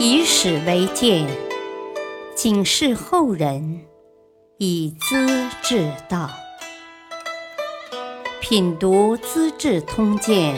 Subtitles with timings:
[0.00, 1.26] 以史为鉴，
[2.36, 3.84] 警示后人，
[4.56, 5.26] 以资
[5.60, 6.30] 治道。
[8.40, 10.54] 品读《资治通鉴》，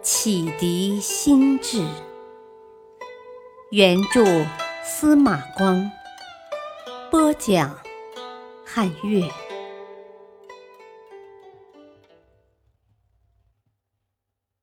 [0.00, 1.86] 启迪心智。
[3.72, 4.24] 原著
[4.82, 5.90] 司马光，
[7.10, 7.78] 播讲
[8.64, 9.30] 汉乐。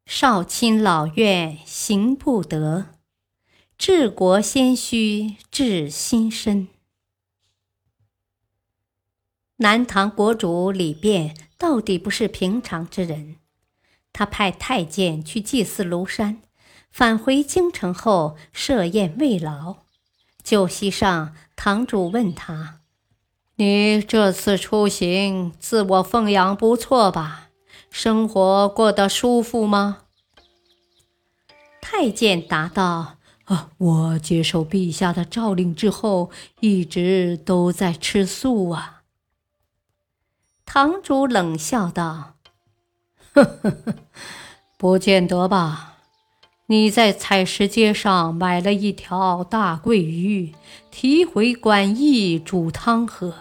[0.07, 2.87] 少卿老怨行不得，
[3.77, 6.67] 治国先须治心身。
[9.57, 13.37] 南唐国主李昪到底不是平常之人，
[14.11, 16.41] 他派太监去祭祀庐山，
[16.91, 19.77] 返回京城后设宴慰劳。
[20.43, 22.81] 酒席上，堂主问他
[23.55, 27.49] ：“你这次出行，自我奉养不错吧？
[27.89, 29.99] 生活过得舒服吗？”
[31.79, 36.31] 太监答道：“啊，我接受陛下的诏令之后，
[36.61, 39.01] 一直都在吃素啊。”
[40.65, 42.35] 堂主冷笑道
[43.33, 43.95] ：“呵呵呵，
[44.77, 45.97] 不见得吧？
[46.67, 50.53] 你在采石街上买了一条大桂鱼，
[50.89, 53.33] 提回馆驿煮汤喝。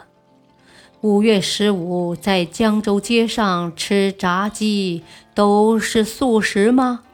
[1.02, 7.05] 五月十五在江州街上吃炸鸡，都是素食吗？”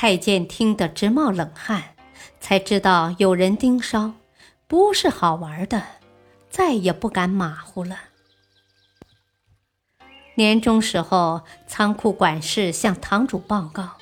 [0.00, 1.96] 太监听得直冒冷汗，
[2.38, 4.14] 才知道有人盯梢，
[4.68, 5.82] 不是好玩的，
[6.48, 7.98] 再也不敢马虎了。
[10.36, 13.94] 年终时候，仓库管事向堂主报告：“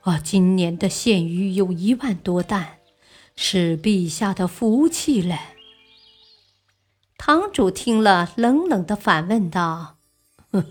[0.00, 2.78] 啊，今年的现鱼有一万多担，
[3.36, 5.38] 是陛下的福气嘞。”
[7.18, 9.95] 堂主听了，冷冷的反问道
[10.62, 10.66] ：“哼。”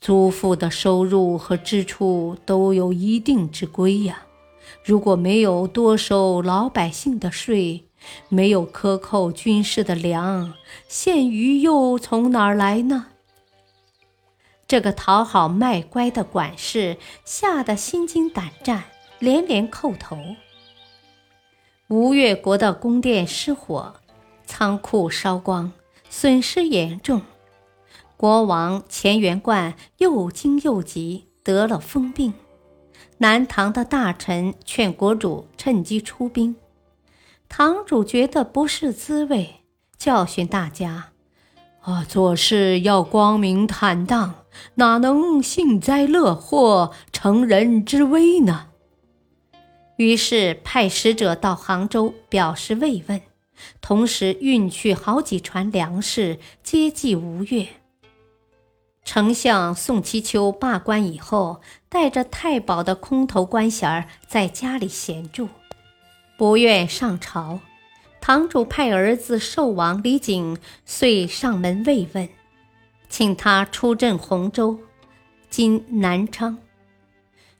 [0.00, 4.24] 祖父的收入和支出都有一定之规呀，
[4.84, 7.84] 如果没有多收老百姓的税，
[8.28, 10.54] 没有克扣军士的粮，
[10.88, 13.06] 现鱼又从哪儿来呢？
[14.66, 18.82] 这个讨好卖乖的管事吓得心惊胆战，
[19.20, 20.18] 连连叩头。
[21.86, 23.94] 吴越国的宫殿失火，
[24.46, 25.70] 仓库烧光，
[26.10, 27.22] 损失严重。
[28.22, 32.32] 国王钱元贯又惊又急，得了疯病。
[33.18, 36.54] 南唐的大臣劝国主趁机出兵，
[37.48, 39.62] 堂主觉得不是滋味，
[39.98, 41.08] 教训大家：
[41.80, 44.34] 啊，做事要光明坦荡，
[44.76, 48.68] 哪能幸灾乐祸、乘人之危呢？
[49.96, 53.20] 于是派使者到杭州表示慰问，
[53.80, 57.66] 同时运去好几船粮食接济吴越。
[59.14, 65.50] 丞相宋其丘罢官以后，带着太保的空头官衔儿在家里闲住，
[66.38, 67.60] 不愿上朝。
[68.22, 70.56] 堂主派儿子寿王李景
[70.86, 72.26] 遂上门慰问，
[73.10, 74.80] 请他出镇洪州
[75.50, 76.56] （今南昌）。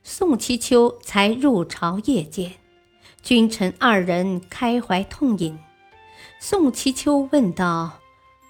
[0.02, 2.52] 宋其丘才入朝谒见，
[3.22, 5.58] 君臣二人开怀痛饮。
[6.40, 7.98] 宋其丘问道。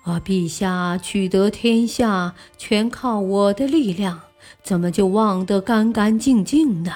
[0.03, 0.21] 啊！
[0.25, 4.23] 陛下取得天下全靠我的力量，
[4.63, 6.93] 怎么就忘得干干净净呢？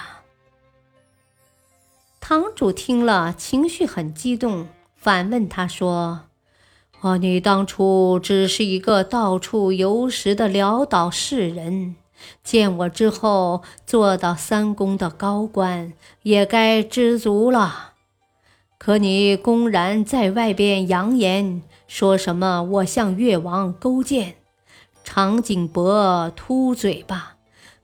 [2.19, 6.23] 堂主听了，情绪很激动，反问他说
[7.01, 11.95] ：“啊，你当初只是一个到处游食的潦倒士人，
[12.43, 15.93] 见我之后做到三公的高官，
[16.25, 17.93] 也该知足了。
[18.79, 22.63] 可你公然在外边扬言。”说什么？
[22.63, 24.37] 我向越王勾践，
[25.05, 27.37] 长颈伯秃嘴巴，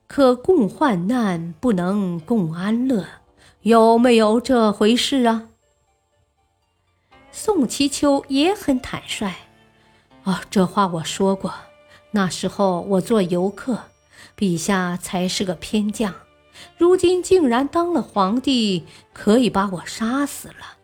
[0.06, 3.06] 可共患难，不能共安乐，
[3.62, 5.48] 有没有这回事啊？
[7.30, 9.32] 宋其丘也很坦率，
[10.24, 11.54] 啊，这话我说过，
[12.10, 13.84] 那时候我做游客，
[14.36, 16.12] 陛下才是个偏将，
[16.76, 18.84] 如今竟然当了皇帝，
[19.14, 20.76] 可以把我杀死了。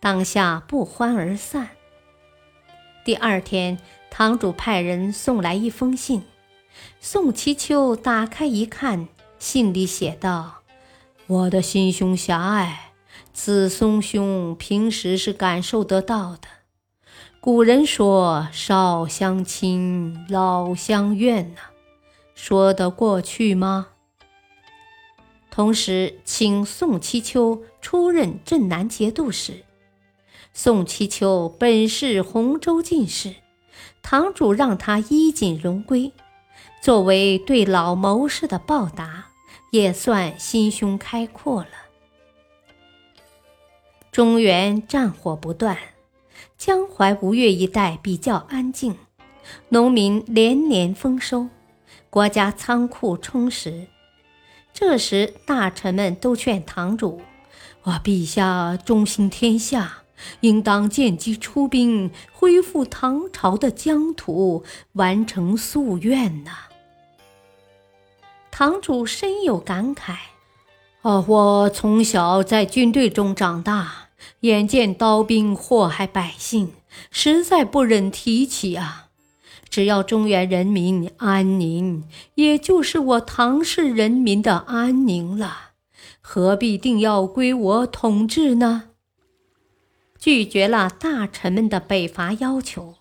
[0.00, 1.68] 当下不欢而散。
[3.08, 3.78] 第二天，
[4.10, 6.24] 堂主派人送来一封信。
[7.00, 9.08] 宋其丘打开一看，
[9.38, 10.56] 信里写道
[11.26, 12.92] ：“我的心胸狭隘，
[13.32, 16.48] 子松兄平时是感受得到的。
[17.40, 21.60] 古人说‘少相亲，老相怨’呐，
[22.34, 23.86] 说得过去吗？”
[25.50, 29.64] 同时，请宋其丘出任镇南节度使。
[30.60, 33.36] 宋其丘本是洪州进士，
[34.02, 36.10] 堂主让他衣锦荣归，
[36.82, 39.26] 作为对老谋士的报答，
[39.70, 41.68] 也算心胸开阔了。
[44.10, 45.78] 中原战火不断，
[46.56, 48.96] 江淮吴越一带比较安静，
[49.68, 51.46] 农民连年丰收，
[52.10, 53.86] 国家仓库充实。
[54.72, 57.22] 这时，大臣们都劝堂主
[57.84, 60.02] ：“我，陛下忠心天下，
[60.40, 66.52] 应当见机出兵，恢复唐朝的疆土，完成夙愿呐。”
[68.50, 70.14] 堂主深有感慨
[71.02, 74.08] ：“啊，我从小在军队中长大，
[74.40, 76.72] 眼见刀兵祸害百姓，
[77.10, 79.04] 实在不忍提起啊。”
[79.70, 82.02] 只要中原人民安宁，
[82.36, 85.72] 也就是我唐氏人民的安宁了，
[86.22, 88.84] 何必定要归我统治呢？
[90.18, 92.96] 拒绝了大臣们的北伐要求。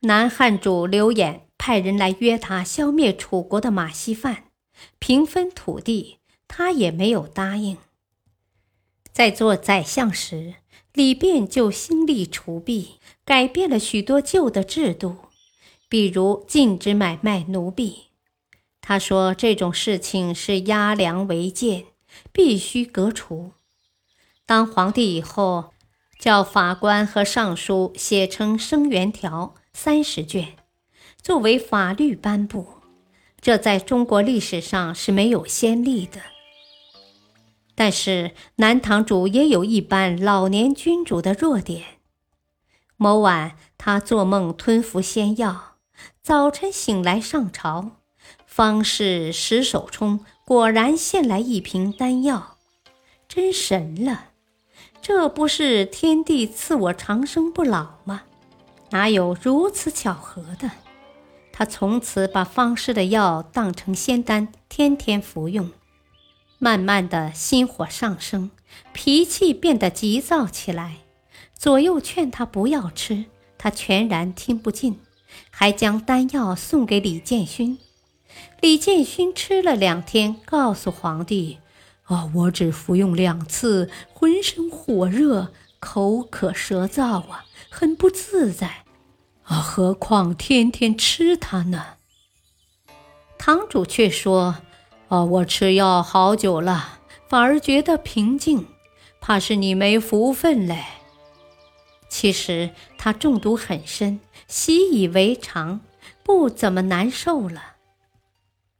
[0.00, 4.44] 南汉主刘演派人来约他消灭楚国的马希范，
[4.98, 6.18] 平分土地，
[6.48, 7.76] 他也没有答应。
[9.12, 10.54] 在做宰相时，
[10.94, 15.16] 李昪就兴利除弊，改变了许多旧的制度。
[15.88, 18.08] 比如禁止买卖奴婢，
[18.80, 21.84] 他说这种事情是压良为贱，
[22.32, 23.52] 必须革除。
[24.46, 25.72] 当皇帝以后，
[26.22, 30.56] 叫法官和尚书写成生源条三十卷，
[31.20, 32.74] 作为法律颁布。
[33.40, 36.20] 这在中国历史上是没有先例的。
[37.74, 41.82] 但是南唐主也有一般老年君主的弱点。
[42.96, 45.74] 某晚，他做梦吞服仙药。
[46.22, 47.96] 早晨醒来上朝，
[48.46, 52.58] 方士石守冲果然献来一瓶丹药，
[53.26, 54.28] 真神了！
[55.00, 58.22] 这不是天帝赐我长生不老吗？
[58.90, 60.70] 哪有如此巧合的？
[61.52, 65.70] 他从此把方士的药当成仙丹，天天服用。
[66.58, 68.50] 慢慢的心火上升，
[68.92, 70.98] 脾气变得急躁起来。
[71.54, 73.24] 左右劝他不要吃，
[73.58, 75.00] 他全然听不进。
[75.50, 77.78] 还将丹药送给李建勋，
[78.60, 81.58] 李建勋吃了两天，告诉皇帝
[82.34, 88.84] ：“我只服用两次，浑身火热，口渴舌燥啊，很不自在。
[89.44, 91.84] 啊，何况天天吃它呢？”
[93.38, 94.56] 堂主却说
[95.08, 98.66] ：“哦，我吃药好久了，反而觉得平静，
[99.20, 100.84] 怕是你没福分嘞。”
[102.08, 105.80] 其实他中毒很深，习以为常，
[106.22, 107.62] 不怎么难受了。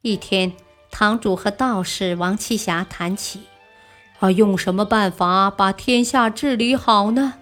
[0.02, 0.52] 一天，
[0.92, 3.40] 堂主和道士王七侠谈起
[4.20, 7.34] ：“啊，用什么办法把天下治理好呢？”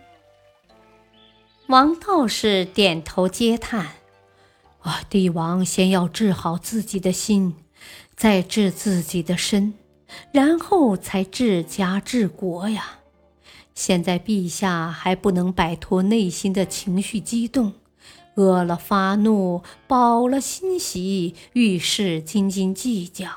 [1.66, 3.96] 王道士点头嗟叹
[4.80, 7.56] ：“啊，帝王先要治好自己的心，
[8.16, 9.74] 再治自己的身，
[10.32, 13.00] 然后才治家治国呀。”
[13.74, 17.72] 现在陛下还不能摆脱内心的情绪激动，
[18.40, 23.28] 饿了发怒，饱了欣喜，遇事斤斤计较，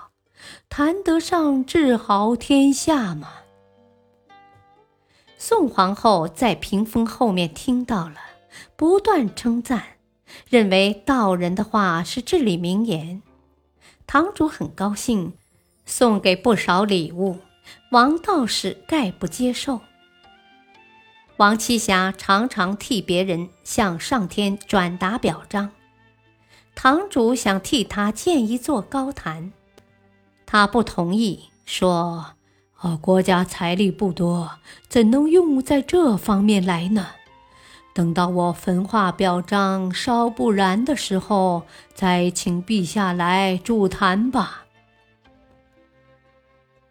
[0.70, 3.28] 谈得上治好天下吗？
[5.38, 8.16] 宋皇后在屏风后面听到了，
[8.78, 9.84] 不断称赞，
[10.50, 13.22] 认为道人的话是至理名言。
[14.08, 15.34] 堂主很高兴，
[15.86, 17.40] 送给不少礼物，
[17.92, 19.82] 王道士概不接受。
[21.38, 25.72] 王七霞常常替别人向上天转达表彰，
[26.76, 29.52] 堂主想替他建一座高坛，
[30.46, 32.36] 他不同意，说
[32.82, 37.08] ：“哦，国家财力不多，怎能用在这方面来呢？
[37.96, 41.64] 等到我焚化表彰烧不燃的时候，
[41.96, 44.66] 再请陛下来筑坛吧。”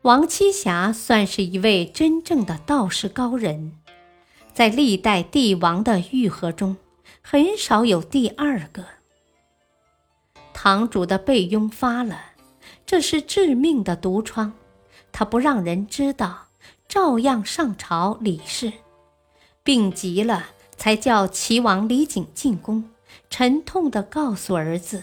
[0.02, 3.75] 王七霞算是一位真正的道士高人。
[4.54, 6.76] 在历代帝王的玉盒中，
[7.23, 8.85] 很少有第二个。
[10.52, 12.21] 堂主的背痈发了，
[12.85, 14.52] 这是致命的毒疮，
[15.11, 16.49] 他不让人知道，
[16.87, 18.73] 照样上朝理事。
[19.64, 22.90] 病急了，才叫齐王李景进宫，
[23.30, 25.02] 沉痛地告诉儿子：“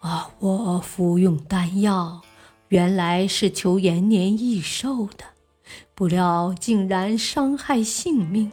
[0.00, 2.22] 啊，我服用丹药，
[2.68, 5.24] 原来是求延年益寿的。”
[5.98, 8.52] 不料竟然伤害性命，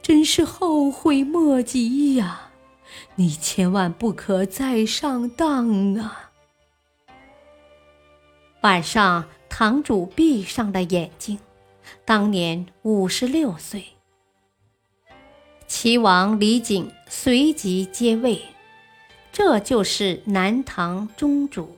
[0.00, 2.52] 真是后悔莫及呀！
[3.16, 6.30] 你千万不可再上当啊！
[8.60, 11.40] 晚上，堂主闭上了眼睛，
[12.04, 13.84] 当年五十六岁。
[15.66, 18.40] 齐王李景随即接位，
[19.32, 21.76] 这就是南唐中主。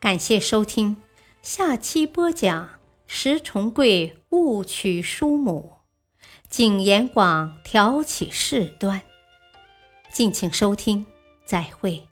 [0.00, 0.96] 感谢收听。
[1.44, 2.70] 下期播讲：
[3.06, 5.74] 石重贵误娶叔母，
[6.48, 9.02] 景延广挑起事端。
[10.10, 11.04] 敬请收听，
[11.44, 12.08] 再会。